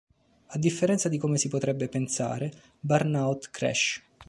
A 0.47 0.57
differenza 0.57 1.09
di 1.09 1.19
come 1.19 1.37
si 1.37 1.47
potrebbe 1.47 1.87
pensare, 1.87 2.51
"Burnout 2.79 3.51
Crash! 3.51 4.01